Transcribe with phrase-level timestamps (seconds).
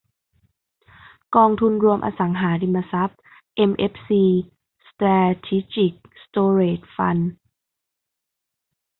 [1.35, 3.19] กองทุนรวมอสังหาริมทรัพย์
[3.55, 4.23] เอ็มเอฟซี-
[4.87, 5.07] สแตร
[5.45, 7.31] ทิจิกสโตเรจฟันด์